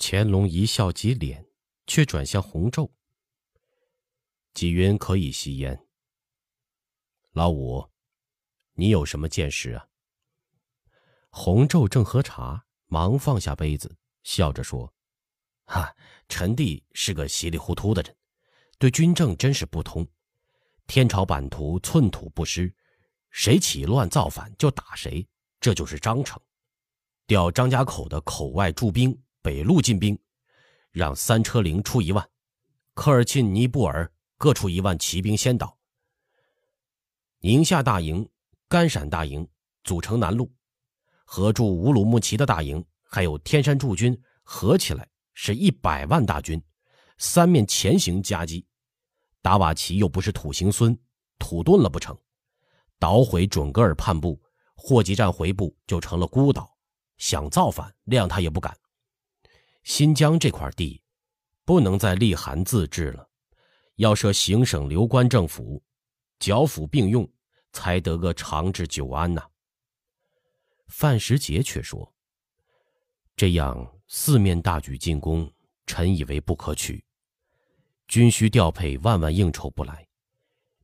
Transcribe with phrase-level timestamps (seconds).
[0.00, 1.44] 乾隆一笑即脸，
[1.86, 2.92] 却转向洪昼。
[4.54, 5.86] 纪云可以吸烟。
[7.32, 7.90] 老五，
[8.74, 9.88] 你有什么见识啊？
[11.30, 14.94] 洪昼正喝茶，忙放下杯子，笑着说
[15.66, 15.94] ：“哈，
[16.28, 18.16] 臣弟是个稀里糊涂的人，
[18.78, 20.06] 对军政真是不通。
[20.86, 22.72] 天朝版图寸土不失，
[23.30, 25.28] 谁起乱造反就打谁，
[25.60, 26.40] 这就是章程。
[27.26, 30.18] 调张家口的口外驻兵。”北路进兵，
[30.90, 32.28] 让三车灵出一万，
[32.92, 35.74] 科尔沁、尼布尔各出一万骑兵先导。
[37.38, 38.28] 宁夏大营、
[38.68, 39.48] 甘陕大营
[39.84, 40.52] 组成南路，
[41.24, 46.62] 合驻乌鲁木齐的大营，还有天山驻军，合起来是一百万大军，
[47.16, 48.66] 三面前行夹击。
[49.40, 50.94] 达瓦齐又不是土行孙，
[51.38, 52.14] 土遁了不成？
[52.98, 54.38] 捣毁准噶尔叛部，
[54.74, 56.76] 霍集站回部就成了孤岛，
[57.16, 58.76] 想造反，谅他也不敢。
[59.88, 61.00] 新疆这块地，
[61.64, 63.26] 不能再立函自治了，
[63.94, 65.82] 要设行省流官政府，
[66.38, 67.26] 剿抚并用，
[67.72, 69.42] 才得个长治久安呐。
[70.88, 72.14] 范时杰却说
[73.34, 75.50] ：“这样四面大举进攻，
[75.86, 77.02] 臣以为不可取。
[78.08, 80.06] 军需调配万万应酬不来，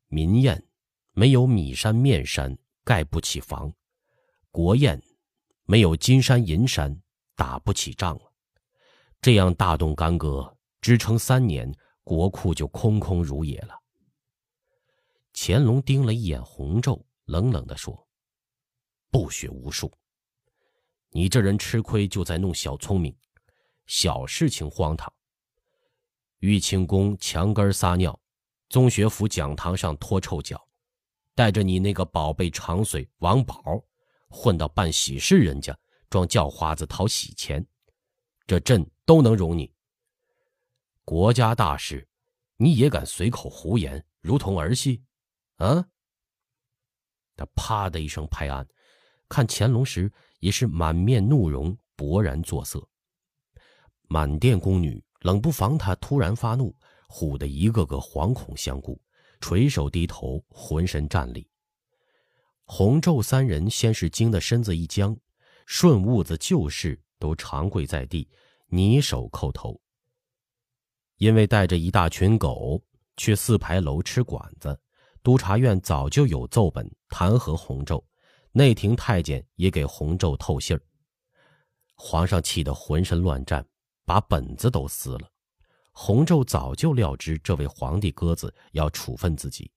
[0.06, 0.66] 民宴
[1.12, 3.70] 没有米山面山盖不起房，
[4.50, 4.98] 国宴
[5.66, 7.02] 没有金山银山
[7.36, 8.30] 打不起仗了。”
[9.24, 13.74] 这样大动干戈，支撑三年，国库就空空如也了。
[15.32, 18.06] 乾隆盯了一眼洪昼，冷冷地说
[19.10, 19.90] ：“不学无术，
[21.08, 23.16] 你这人吃亏就在弄小聪明，
[23.86, 25.10] 小事情荒唐。
[26.40, 28.20] 玉清宫墙根撒尿，
[28.68, 30.62] 宗学府讲堂上拖臭脚，
[31.34, 33.56] 带着你那个宝贝长随王宝，
[34.28, 35.74] 混到办喜事人家
[36.10, 37.66] 装叫花子讨喜钱，
[38.46, 39.72] 这朕。”都能容你。
[41.04, 42.08] 国家大事，
[42.56, 45.02] 你也敢随口胡言，如同儿戏？
[45.56, 45.86] 啊！
[47.36, 48.66] 他啪的一声拍案，
[49.28, 50.10] 看乾隆时
[50.40, 52.88] 也是满面怒容，勃然作色。
[54.08, 56.74] 满殿宫女冷不防他突然发怒，
[57.08, 59.00] 唬得一个个惶恐相顾，
[59.40, 61.48] 垂手低头，浑身战栗。
[62.64, 65.14] 洪昼三人先是惊得身子一僵，
[65.66, 68.28] 顺兀子旧事都长跪在地。
[68.74, 69.80] 泥手叩头，
[71.18, 72.82] 因为带着一大群狗
[73.16, 74.76] 去四牌楼吃馆子，
[75.22, 78.02] 督察院早就有奏本弹劾洪昼，
[78.50, 80.82] 内廷太监也给洪昼透信儿。
[81.94, 83.64] 皇上气得浑身乱颤，
[84.04, 85.30] 把本子都撕了。
[85.92, 89.70] 洪昼早就料知这位皇帝鸽子要处分自己，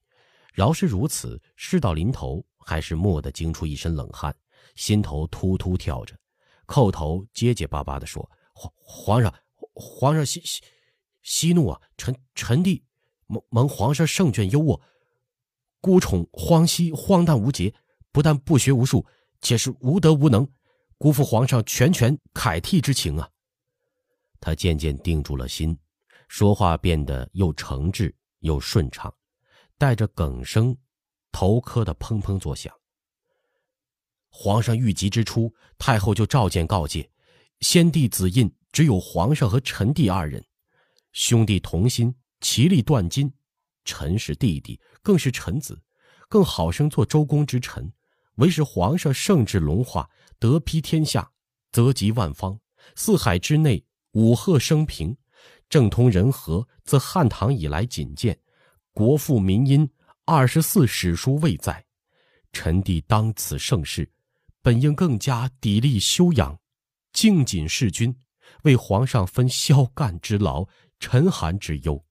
[0.56, 4.36] 饶是如此，事到临头还是蓦地惊出一身冷汗，
[4.74, 6.18] 心头突突跳着，
[6.66, 8.28] 叩头结结巴巴地说。
[8.58, 9.34] 皇皇上，
[9.76, 10.64] 皇上息息
[11.22, 11.80] 息怒啊！
[11.96, 12.84] 臣臣弟
[13.28, 14.82] 蒙蒙皇上圣眷优渥，
[15.80, 17.72] 孤宠荒兮荒诞无节，
[18.12, 19.06] 不但不学无术，
[19.42, 20.50] 且是无德无能，
[20.98, 23.30] 辜负皇上拳拳凯替之情啊！
[24.40, 25.78] 他渐渐定住了心，
[26.28, 29.14] 说话变得又诚挚又顺畅，
[29.78, 30.76] 带着哽声，
[31.32, 32.74] 头磕的砰砰作响。
[34.30, 37.10] 皇上遇疾之初，太后就召见告诫。
[37.62, 40.44] 先帝子印只有皇上和臣弟二人，
[41.12, 43.32] 兄弟同心，其利断金。
[43.84, 45.82] 臣是弟弟，更是臣子，
[46.28, 47.92] 更好生做周公之臣。
[48.36, 50.08] 唯使皇上圣旨隆化，
[50.38, 51.32] 德披天下，
[51.72, 52.60] 泽及万方，
[52.96, 55.18] 四海之内五鹤升平，
[55.70, 58.38] 政通人和，自汉唐以来仅见。
[58.92, 59.90] 国富民殷，
[60.26, 61.84] 二十四史书未载。
[62.54, 64.08] 臣弟当此盛世，
[64.62, 66.60] 本应更加砥砺修养。
[67.14, 68.16] 敬谨事君，
[68.64, 70.68] 为皇上分宵干之劳、
[71.00, 72.06] 沉寒之忧，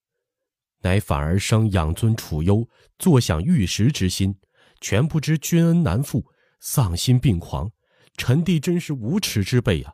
[0.80, 2.68] 乃反而生养尊处优、
[2.98, 4.38] 坐享玉石之心，
[4.80, 6.24] 全不知君恩难复，
[6.60, 7.70] 丧心病狂。
[8.16, 9.92] 臣弟真是无耻之辈啊！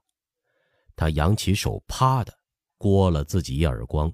[0.95, 2.33] 他扬起手，啪的，
[2.78, 4.13] 掴了自己一耳光。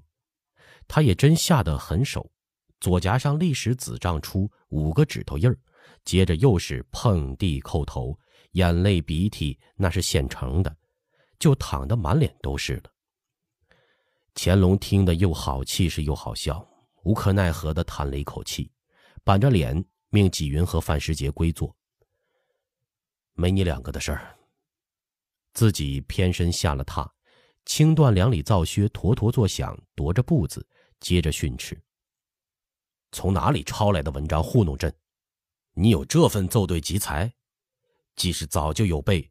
[0.87, 2.31] 他也真下得狠手，
[2.79, 5.55] 左颊上立时紫胀出五个指头印儿，
[6.03, 8.17] 接着又是碰地叩头，
[8.53, 10.75] 眼泪鼻涕那是现成的。
[11.39, 12.91] 就淌得满脸都是了。
[14.35, 16.65] 乾隆听得又好气是又好笑，
[17.03, 18.71] 无可奈何的叹了一口气，
[19.23, 21.75] 板着脸命纪云和范时杰归坐。
[23.33, 24.35] 没你两个的事儿。
[25.53, 27.09] 自己偏身下了榻，
[27.65, 30.65] 轻断两里皂靴，坨坨作响，踱着步子，
[30.99, 31.81] 接着训斥
[33.11, 34.93] ：“从哪里抄来的文章糊弄朕？
[35.73, 37.33] 你有这份奏对集才，
[38.15, 39.29] 既是早就有备。”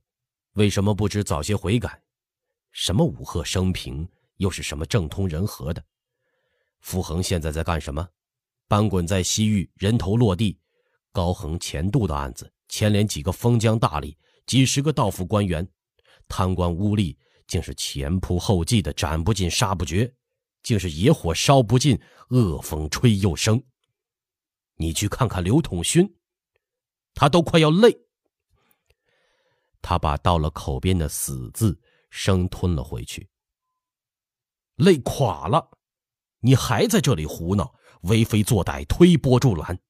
[0.58, 2.02] 为什么不知早些悔改？
[2.72, 4.08] 什么武赫升平，
[4.38, 5.81] 又是什么政通人和的？
[6.81, 8.08] 傅恒现在在干什么？
[8.69, 10.58] 翻滚在西域，人头落地。
[11.12, 14.16] 高恒、前度的案子，牵连几个封疆大吏，
[14.46, 15.64] 几十个道府官员，
[16.26, 17.16] 贪官污吏，
[17.46, 20.12] 竟是前仆后继的，斩不尽，杀不绝，
[20.64, 21.96] 竟是野火烧不尽，
[22.31, 23.62] 恶风吹又生。
[24.75, 26.16] 你去看看刘统勋，
[27.14, 28.07] 他都快要累。
[29.80, 31.80] 他把到了口边的“死”字
[32.10, 33.28] 生吞了回去，
[34.76, 35.78] 累垮了。
[36.40, 39.80] 你还在这里胡闹，为非作歹，推波助澜。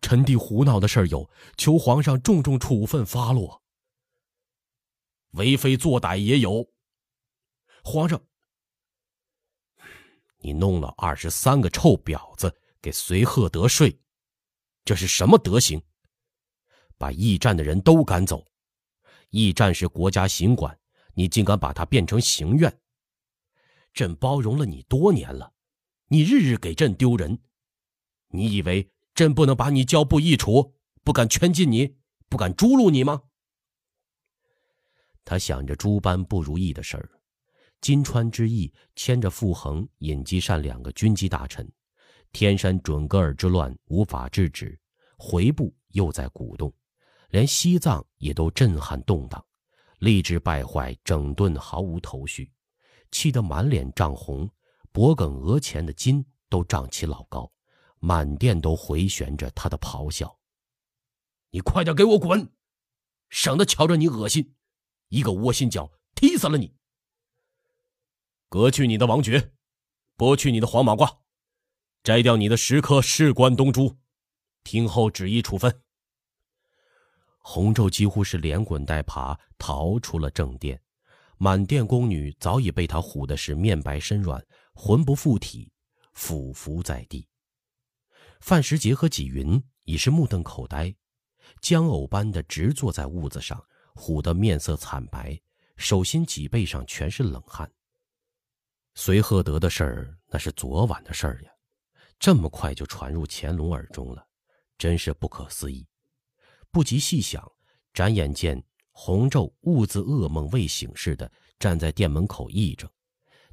[0.00, 3.62] 臣弟胡闹的事有，求皇上重重处分发落。
[5.30, 6.72] 为非作歹也有。
[7.84, 8.20] 皇上，
[10.38, 14.00] 你弄了二十三个臭婊子给随贺德睡，
[14.84, 15.80] 这是什么德行？
[17.02, 18.46] 把驿站的人都赶走。
[19.30, 20.78] 驿站是国家行管，
[21.14, 22.72] 你竟敢把它变成行院？
[23.92, 25.52] 朕包容了你多年了，
[26.06, 27.36] 你日日给朕丢人，
[28.28, 31.96] 你以为朕不能把你交部议处，不敢圈禁你，
[32.28, 33.20] 不敢诛戮你吗？
[35.24, 37.10] 他想着诸般不如意的事儿，
[37.80, 41.68] 金川之役牵着傅恒、尹继善两个军机大臣，
[42.30, 44.78] 天山准噶尔之乱无法制止，
[45.18, 46.72] 回部又在鼓动，
[47.32, 49.42] 连西藏也都震撼动荡，
[50.00, 52.52] 吏治败坏，整顿毫无头绪。
[53.10, 54.46] 气得满脸涨红，
[54.92, 57.50] 脖颈额前的筋都涨起老高，
[58.00, 60.38] 满殿都回旋着他的咆哮
[61.48, 62.52] ：“你快点给我滚，
[63.30, 64.54] 省得瞧着你恶心！
[65.08, 66.74] 一个窝心脚，踢死了你！
[68.50, 69.54] 革去你的王爵，
[70.18, 71.20] 剥去你的黄马褂，
[72.02, 73.96] 摘掉你的十颗士官东珠，
[74.62, 75.81] 听候旨意处分。”
[77.42, 80.80] 洪昼几乎是连滚带爬逃出了正殿。
[81.36, 84.40] 满殿宫女早已被他唬的是面白身软，
[84.74, 85.72] 魂不附体，
[86.12, 87.28] 俯伏在地。
[88.40, 90.94] 范时杰和纪云已是目瞪口呆，
[91.60, 93.60] 僵偶般的直坐在屋子上，
[93.96, 95.40] 唬得面色惨白，
[95.76, 97.68] 手心脊背上全是冷汗。
[98.94, 101.50] 随贺德的事儿那是昨晚的事儿呀，
[102.20, 104.24] 这么快就传入乾隆耳中了，
[104.78, 105.84] 真是不可思议。
[106.72, 107.52] 不及细想，
[107.92, 108.60] 转眼间。
[108.94, 112.86] 红昼兀自噩梦未醒似的站在店门口议着，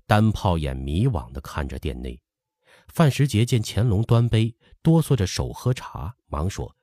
[0.06, 2.22] 单炮眼迷惘的看着店内。
[2.90, 6.76] 范时杰见乾隆端杯，哆嗦着手喝茶，忙说：“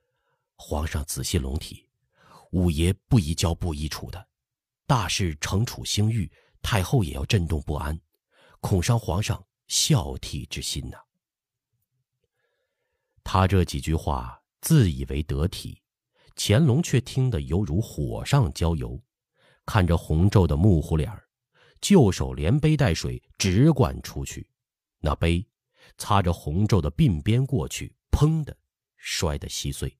[0.57, 1.87] 皇上仔细龙体，
[2.51, 4.27] 五爷不宜交部宜处的，
[4.87, 8.01] 大事惩处兴誉，太后也要震动不安，
[8.61, 10.97] 恐伤皇上孝悌之心呐。”
[13.23, 15.83] 他这几句话自以为得体。
[16.37, 19.03] 乾隆却听得犹如火上浇油，
[19.65, 21.25] 看着红昼的木糊脸儿，
[21.81, 24.47] 就手连杯带水直灌出去，
[25.01, 25.45] 那杯
[25.97, 28.55] 擦着红昼的鬓边过去，砰的
[28.99, 29.97] 摔得稀碎，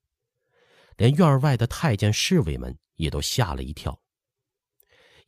[0.99, 3.99] 连院外的太监侍卫们也都吓了一跳。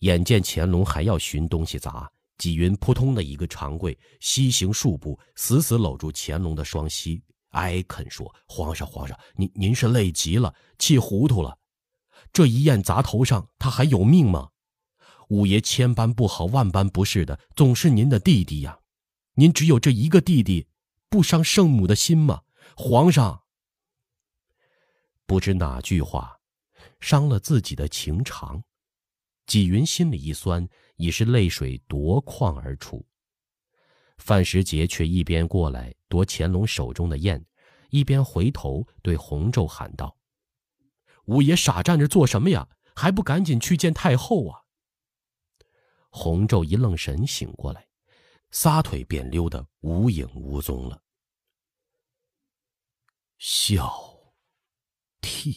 [0.01, 7.23] 眼见乾隆还要寻东西砸，纪云扑通的一个长跪，西行数步，死死搂住乾隆的双膝。
[7.51, 11.59] 哀恳说：“皇上，皇上，您您是累极了，气糊涂了。
[12.33, 14.51] 这一雁砸头上，他还有命吗？
[15.29, 18.79] 五爷千般不好，万般不是的，总是您的弟弟呀。
[19.35, 20.69] 您只有这一个弟弟，
[21.09, 22.43] 不伤圣母的心吗？
[22.77, 23.45] 皇上，
[25.27, 26.41] 不知哪句话
[27.01, 28.63] 伤了自己的情长。
[29.47, 33.07] 纪云心里一酸，已是泪水夺眶而出。
[34.19, 37.43] 范时杰却一边过来夺乾隆手中的砚，
[37.91, 40.19] 一边回头对洪昼喊道
[41.27, 42.69] ：“五爷傻站着做什么呀？
[42.95, 44.63] 还不赶紧去见太后啊！”
[46.11, 47.87] 洪昼一愣神，醒过来，
[48.51, 51.03] 撒腿便溜得无影无踪了。
[53.39, 54.19] 孝
[55.21, 55.57] 悌，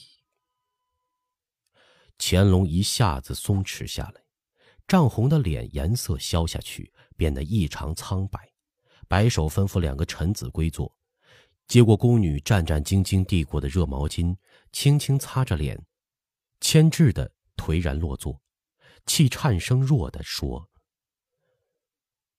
[2.19, 4.23] 乾隆一下子松弛下来，
[4.87, 8.50] 涨红的脸颜色消下去，变得异常苍白。
[9.11, 10.95] 摆手吩咐两个臣子归坐，
[11.67, 14.33] 接过宫女战战兢兢递过的热毛巾，
[14.71, 15.85] 轻轻擦着脸，
[16.61, 18.41] 牵制的颓然落座，
[19.05, 20.69] 气颤声弱的说：“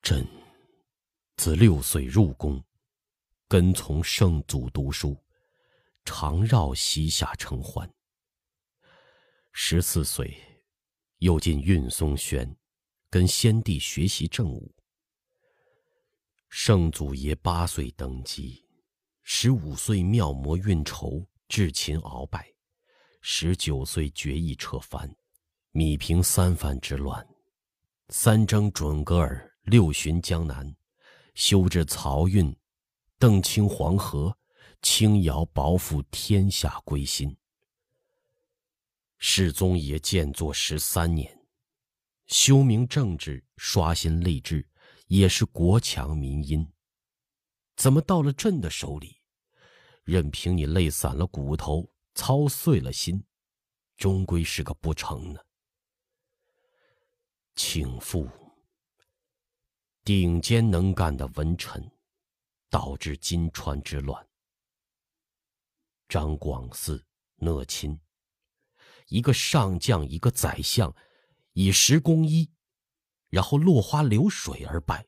[0.00, 0.26] 朕
[1.36, 2.64] 自六岁入宫，
[3.48, 5.22] 跟从圣祖读书，
[6.06, 7.86] 常绕西夏承欢。
[9.52, 10.34] 十四岁，
[11.18, 12.56] 又进运松轩，
[13.10, 14.74] 跟先帝学习政务。”
[16.54, 18.62] 圣祖爷八岁登基，
[19.22, 22.46] 十五岁妙魔运筹，智擒鳌拜，
[23.22, 25.10] 十九岁决意撤藩，
[25.70, 27.26] 米平三藩之乱，
[28.10, 30.76] 三征准噶尔，六巡江南，
[31.34, 32.54] 修治漕运，
[33.18, 34.36] 邓清黄河，
[34.82, 37.34] 轻徭薄赋，天下归心。
[39.16, 41.34] 世宗也建作十三年，
[42.26, 44.68] 修明政治，刷新吏治，
[45.14, 46.66] 也是国强民殷。
[47.76, 49.18] 怎么到了朕的手里，
[50.04, 53.22] 任凭你累散了骨头，操碎了心，
[53.98, 55.40] 终归是个不成呢？
[57.54, 58.26] 请父，
[60.02, 61.92] 顶尖能干的文臣，
[62.70, 64.26] 导致金川之乱。
[66.08, 67.02] 张广嗣、
[67.36, 68.00] 讷亲，
[69.08, 70.94] 一个上将，一个宰相，
[71.52, 72.50] 以十攻一，
[73.32, 75.06] 然后落花流水而败，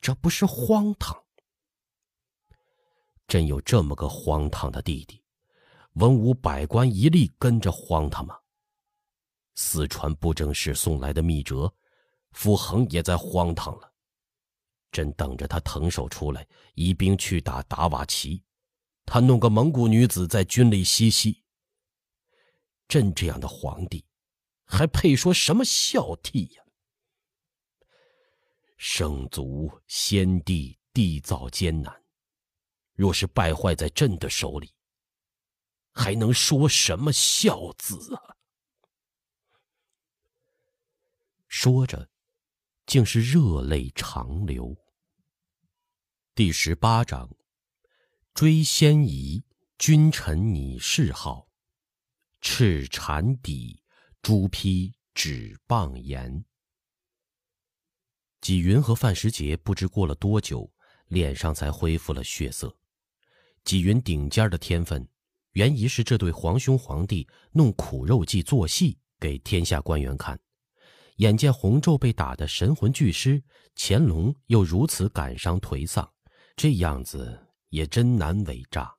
[0.00, 1.24] 这不是荒唐？
[3.26, 5.20] 朕有这么个荒唐的弟弟，
[5.94, 8.38] 文武百官一力跟着荒唐吗？
[9.56, 11.74] 四川布政使送来的密折。
[12.30, 13.92] 傅恒也在荒唐了，
[14.92, 18.42] 朕等着他腾手出来，移兵去打达瓦齐，
[19.04, 21.42] 他弄个蒙古女子在军里嬉戏。
[22.86, 24.04] 朕这样的皇帝，
[24.64, 26.63] 还配说什么孝悌呀？
[28.86, 32.04] 圣祖先帝缔造艰难，
[32.92, 34.74] 若是败坏在朕的手里，
[35.90, 38.36] 还能说什么孝子啊？
[41.48, 42.10] 说着。
[42.84, 44.76] 竟是热泪长流。
[46.34, 47.34] 第十八章：
[48.34, 49.42] 追先仪，
[49.78, 51.48] 君臣拟谥号；
[52.42, 53.82] 赤禅底，
[54.20, 56.44] 朱批指棒言。
[58.44, 60.70] 纪云和范时杰不知过了多久，
[61.08, 62.76] 脸上才恢复了血色。
[63.64, 65.08] 纪云顶尖的天分，
[65.52, 70.38] 原疑是这对皇兄皇帝弄苦肉计做戏给天下官员看。
[71.16, 73.42] 眼见洪昼被打得神魂俱失，
[73.74, 76.06] 乾隆又如此感伤颓丧，
[76.54, 78.94] 这样子也真难伪诈。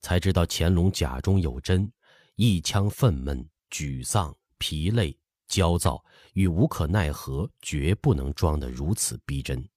[0.00, 1.92] 才知道乾隆假中有真，
[2.36, 5.14] 一腔愤懑、沮丧、疲累、
[5.46, 6.02] 焦躁
[6.38, 9.68] 与无可奈何，绝不能装得如此逼真。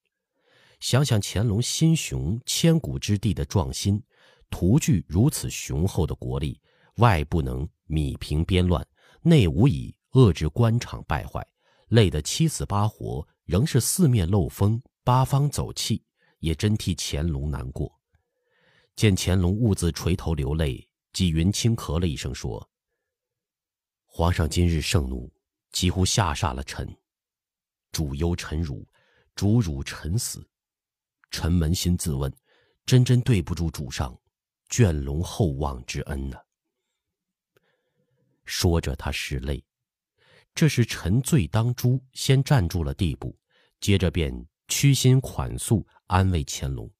[0.78, 4.00] 想想乾隆心雄千古之地的壮心，
[4.48, 6.60] 图具如此雄厚的国力，
[6.98, 8.86] 外不能米平边乱，
[9.22, 11.44] 内无以遏制官场败坏。
[11.88, 16.04] 累得七死八活，仍是四面漏风，八方走气，
[16.38, 17.92] 也真替乾隆难过。
[18.94, 22.70] 见乾隆兀自垂头流泪，纪云轻咳了一声说
[24.06, 25.28] ：“皇上今日盛怒，
[25.72, 26.88] 几乎吓煞了臣。
[27.90, 28.86] 主忧臣辱，
[29.34, 30.46] 主辱臣死，
[31.30, 32.32] 臣扪心自问，
[32.86, 34.16] 真真对不住主上
[34.68, 36.38] 眷龙厚望之恩呢。”
[38.44, 39.64] 说着，他拭泪。
[40.54, 43.38] 这是臣罪当诛，先站住了地步，
[43.80, 46.90] 接着便屈心款诉，安慰乾隆。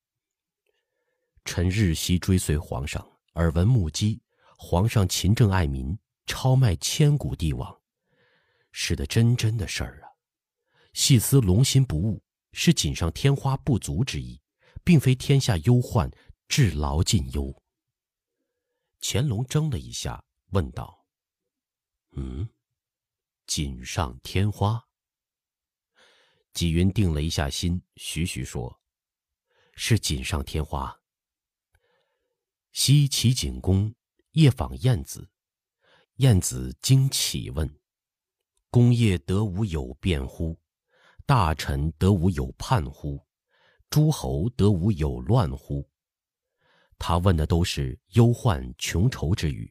[1.45, 4.23] 臣日夕追随皇上，耳闻目击，
[4.57, 7.82] 皇上勤政爱民，超迈千古帝王，
[8.73, 10.09] 是的真真的事儿啊。
[10.95, 14.41] 细思龙心不悟，是锦上添花不足之意，
[14.83, 16.11] 并非天下忧患
[16.49, 17.63] 至劳尽忧。
[19.01, 21.07] 乾隆怔了一下，问道
[22.17, 22.49] ：“嗯？”
[23.47, 24.83] 锦上添花。
[26.53, 28.81] 纪云定了一下心，徐徐说
[29.75, 31.01] ：“是锦上添花。”
[32.73, 33.95] 西齐景公
[34.33, 35.31] 夜访晏子，
[36.17, 37.69] 晏子惊起问
[38.73, 40.59] ：“功业得无有变乎？
[41.27, 43.23] 大臣得无有叛乎？
[43.91, 45.87] 诸侯得无有乱乎？”
[46.99, 49.71] 他问的都是忧患穷愁之语。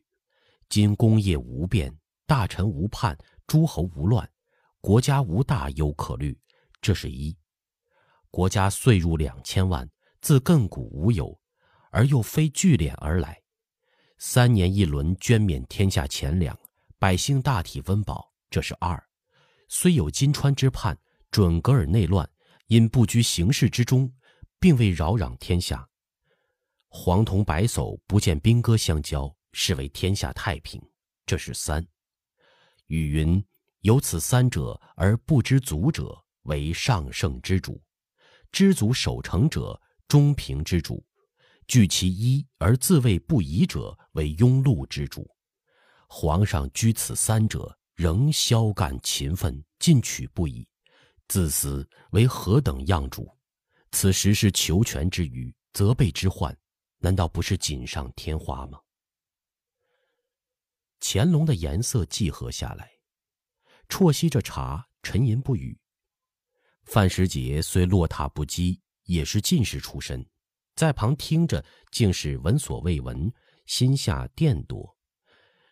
[0.70, 1.92] 今功业无变，
[2.28, 3.18] 大臣无叛。
[3.48, 4.32] 诸侯无乱，
[4.82, 6.40] 国家无大忧可虑，
[6.80, 7.36] 这是一。
[8.30, 9.90] 国家岁入两千万，
[10.22, 11.42] 自亘古无有，
[11.90, 13.42] 而又非聚敛而来。
[14.20, 16.56] 三年一轮捐免天下钱粮，
[17.00, 19.04] 百姓大体温饱，这是二。
[19.68, 20.96] 虽有金川之叛，
[21.32, 22.30] 准噶尔内乱，
[22.68, 24.14] 因不居形势之中，
[24.60, 25.88] 并未扰攘天下。
[26.90, 30.80] 黄铜白叟不见兵戈相交，是为天下太平，
[31.26, 31.88] 这是三。
[32.88, 33.42] 语云
[33.80, 37.82] ：“有此三者而不知足者，为上圣之主；
[38.52, 41.02] 知足守成者，中平之主；
[41.66, 45.26] 据其一而自谓不疑者，为庸碌之主。
[46.10, 50.68] 皇上居此三者，仍骁干勤奋，进取不已，
[51.28, 53.32] 自私为何等样主？
[53.92, 56.58] 此时是求全之余，责备之患，
[56.98, 58.80] 难道不是锦上添花吗？”
[61.00, 62.90] 乾隆的颜色寂和下来，
[63.88, 65.80] 啜吸着茶，沉吟不语。
[66.86, 70.28] 范时杰虽落榻不羁，也是进士出身，
[70.74, 73.32] 在旁听着，竟是闻所未闻，
[73.68, 74.98] 心下惦多。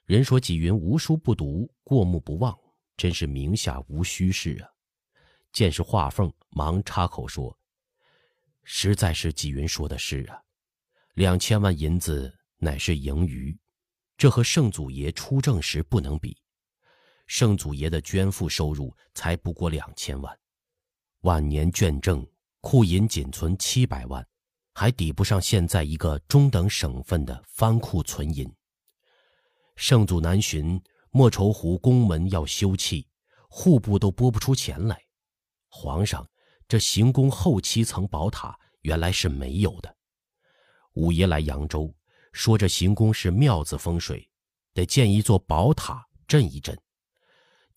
[0.10, 2.58] 人说纪云无书不读，过目不忘，
[2.98, 4.68] 真是名下无虚事啊。
[5.51, 7.56] 见是画凤，忙插口说
[8.66, 10.42] ：“实在是纪云说的是啊，
[11.13, 13.56] 两千万银子乃是盈余，
[14.18, 16.36] 这和圣祖爷出政时不能比。
[17.28, 20.36] 圣祖爷的捐赋收入才不过两千万，
[21.22, 22.28] 晚年捐赠
[22.62, 24.28] 库银仅存七百万，
[24.74, 28.51] 还抵不上现在一个中等省份的藩库存银。
[29.79, 30.77] 圣祖南巡，
[31.09, 33.05] 莫愁湖宫门要修葺，
[33.48, 35.01] 户部都拨不出钱来。”
[35.71, 36.29] 皇上，
[36.67, 39.95] 这行宫后七层宝塔原来是没有的。
[40.95, 41.95] 五爷来扬州，
[42.33, 44.29] 说这行宫是庙子风水，
[44.74, 46.77] 得建一座宝塔镇一镇。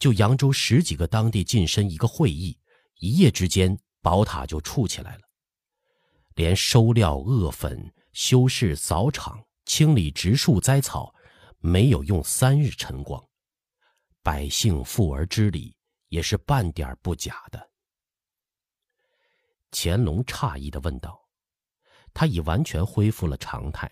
[0.00, 2.58] 就扬州十几个当地近身一个会议，
[2.98, 5.22] 一夜之间宝塔就矗起来了。
[6.34, 11.14] 连收料、恶粉、修饰、扫场、清理植树栽草，
[11.62, 13.24] 没有用三日晨光。
[14.20, 15.76] 百姓富而知礼，
[16.08, 17.70] 也是半点不假的。
[19.70, 21.28] 乾隆诧异的问道
[22.12, 23.90] ：“他已完全恢复了常态，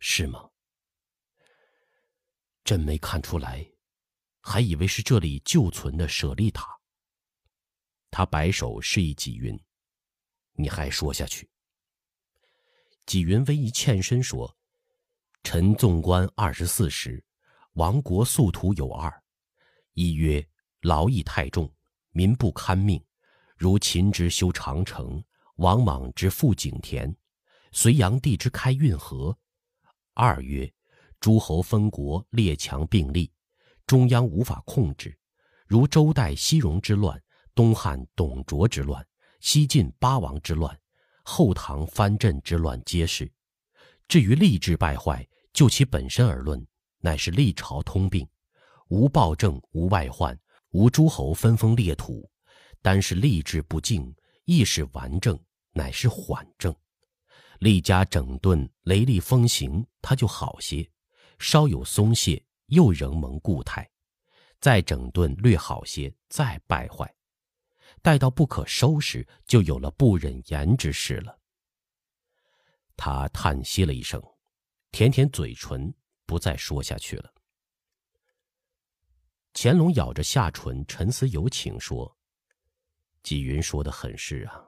[0.00, 0.50] 是吗？
[2.64, 3.64] 朕没看出来，
[4.40, 6.78] 还以为是这里旧存的舍利塔。”
[8.10, 9.58] 他摆手示意纪云
[10.54, 11.48] ：“你还说下去。”
[13.06, 14.56] 纪云微一欠身说
[15.42, 17.22] ：“臣纵观二十四时，
[17.74, 19.12] 亡国宿途有二：
[19.94, 20.46] 一曰
[20.82, 21.72] 劳役太重，
[22.12, 23.02] 民不堪命。”
[23.56, 25.22] 如秦之修长城，
[25.56, 27.14] 王莽之复井田，
[27.72, 29.36] 隋炀帝之开运河。
[30.14, 30.72] 二曰，
[31.20, 33.30] 诸侯分国，列强并立，
[33.86, 35.14] 中央无法控制，
[35.66, 37.22] 如周代西戎之乱，
[37.54, 39.06] 东汉董卓之乱，
[39.40, 40.74] 西晋八王之乱，
[41.22, 43.30] 后唐藩镇之乱皆是。
[44.08, 46.64] 至于吏治败坏，就其本身而论，
[46.98, 48.28] 乃是历朝通病，
[48.88, 50.38] 无暴政，无外患，
[50.70, 52.28] 无诸侯分封列土。
[52.82, 55.38] 单是吏治不敬，亦是顽政，
[55.72, 56.74] 乃是缓政。
[57.58, 60.88] 吏家整顿，雷厉风行，他就好些；
[61.38, 63.86] 稍有松懈，又仍蒙固态。
[64.60, 67.14] 再整顿略好些，再败坏，
[68.00, 71.38] 待到不可收拾，就有了不忍言之事了。
[72.96, 74.22] 他叹息了一声，
[74.92, 75.92] 舔舔嘴唇，
[76.26, 77.32] 不再说下去了。
[79.52, 82.16] 乾隆咬着下唇，沉思有请说。
[83.22, 84.64] 纪云说的很是啊，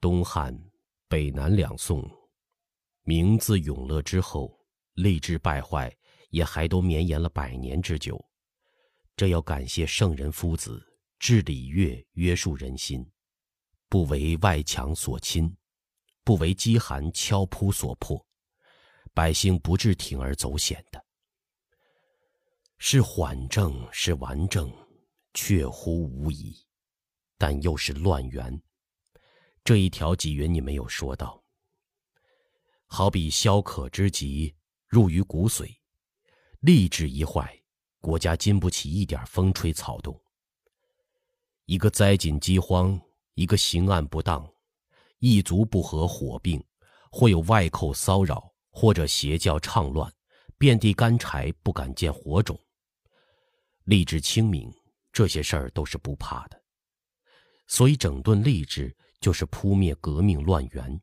[0.00, 0.56] 东汉、
[1.08, 2.08] 北南两宋，
[3.02, 4.58] 明自永乐之后，
[4.94, 5.96] 吏治败坏
[6.30, 8.22] 也还都绵延了百年之久。
[9.16, 10.80] 这要感谢圣人夫子
[11.18, 13.04] 治礼乐，约束人心，
[13.88, 15.56] 不为外强所侵，
[16.22, 18.24] 不为饥寒敲扑所迫，
[19.18, 21.04] 百姓不致铤而走险的。
[22.78, 24.72] 是缓政，是顽政，
[25.34, 26.56] 确乎无疑。
[27.36, 28.62] 但又是乱源，
[29.64, 31.42] 这一条纪云你没有说到。
[32.86, 34.54] 好比消渴之疾
[34.86, 35.68] 入于骨髓，
[36.60, 37.60] 吏治一坏，
[38.00, 40.16] 国家经不起一点风吹草动。
[41.64, 42.96] 一个灾紧饥荒，
[43.34, 44.48] 一个刑案不当，
[45.18, 46.64] 一族不和火并，
[47.10, 50.08] 或有外寇骚扰，或者邪教倡乱，
[50.56, 52.56] 遍地干柴不敢见火种。
[53.86, 54.72] 吏治清明，
[55.12, 56.62] 这些事儿都是不怕的。
[57.66, 61.02] 所以整顿吏治就是扑灭革命乱源，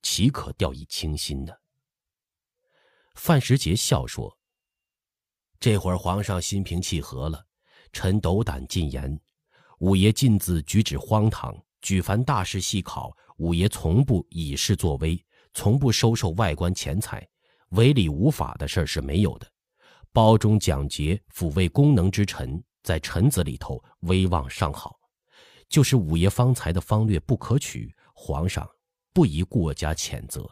[0.00, 1.52] 岂可掉以轻心呢？
[3.16, 4.34] 范时杰笑说
[5.60, 7.44] ：“这会儿皇上心平气和了，
[7.92, 9.20] 臣斗胆进言，
[9.80, 15.22] 五爷近自举止荒唐，举凡大事细考，五爷从不以事作威，
[15.54, 17.26] 从不收受外官钱财，
[17.70, 19.46] 违礼无法的事儿是没有的。
[20.12, 24.98] 包中奖节抚慰功能之臣，在臣子里头威望尚好。”
[25.68, 28.68] 就是五爷方才的方略不可取，皇上
[29.12, 30.44] 不宜过加谴责，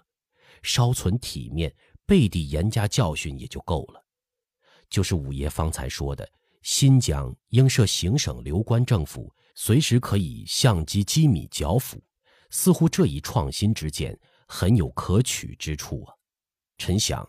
[0.63, 1.75] 稍存体面，
[2.07, 4.05] 背地严加教训也就够了。
[4.89, 6.29] 就是五爷方才说的，
[6.63, 12.01] 新疆应设行省留官政府，随时可以相机机米剿抚，
[12.51, 14.17] 似乎这一创新之见
[14.49, 16.13] 很有可取之处啊。
[16.79, 17.29] 臣想，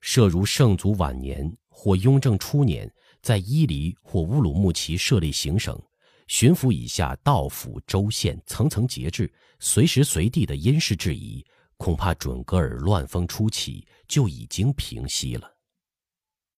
[0.00, 2.92] 设如圣祖晚年或雍正初年，
[3.22, 5.80] 在伊犁或乌鲁木齐设立行省。
[6.28, 15.55] 巡抚以下道府州县层层节制，随时随地的因事制宜，恐怕准噶尔乱风初起就已经平息了。